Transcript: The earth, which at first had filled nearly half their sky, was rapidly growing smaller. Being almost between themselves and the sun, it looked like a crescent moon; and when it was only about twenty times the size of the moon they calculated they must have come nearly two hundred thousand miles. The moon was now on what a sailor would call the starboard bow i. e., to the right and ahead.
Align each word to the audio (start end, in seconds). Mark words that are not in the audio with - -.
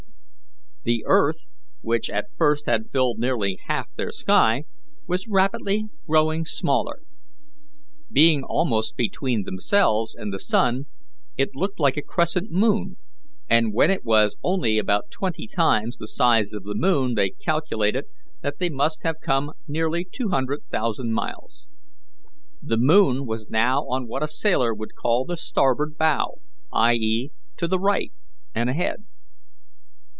The 0.83 1.03
earth, 1.05 1.45
which 1.81 2.09
at 2.09 2.35
first 2.37 2.65
had 2.65 2.89
filled 2.91 3.19
nearly 3.19 3.59
half 3.67 3.91
their 3.91 4.09
sky, 4.11 4.63
was 5.05 5.27
rapidly 5.27 5.89
growing 6.07 6.43
smaller. 6.43 7.03
Being 8.11 8.43
almost 8.43 8.97
between 8.97 9.43
themselves 9.43 10.15
and 10.15 10.33
the 10.33 10.39
sun, 10.39 10.87
it 11.37 11.51
looked 11.55 11.79
like 11.79 11.97
a 11.97 12.01
crescent 12.01 12.49
moon; 12.49 12.97
and 13.47 13.75
when 13.75 13.91
it 13.91 14.03
was 14.03 14.37
only 14.41 14.79
about 14.79 15.11
twenty 15.11 15.45
times 15.45 15.97
the 15.97 16.07
size 16.07 16.51
of 16.51 16.63
the 16.63 16.73
moon 16.73 17.13
they 17.13 17.29
calculated 17.29 18.05
they 18.57 18.69
must 18.71 19.03
have 19.03 19.19
come 19.21 19.51
nearly 19.67 20.03
two 20.03 20.29
hundred 20.29 20.61
thousand 20.71 21.13
miles. 21.13 21.67
The 22.59 22.77
moon 22.79 23.27
was 23.27 23.51
now 23.51 23.81
on 23.87 24.07
what 24.07 24.23
a 24.23 24.27
sailor 24.27 24.73
would 24.73 24.95
call 24.95 25.25
the 25.25 25.37
starboard 25.37 25.95
bow 25.95 26.41
i. 26.73 26.95
e., 26.95 27.29
to 27.57 27.67
the 27.67 27.77
right 27.79 28.11
and 28.55 28.67
ahead. 28.67 29.05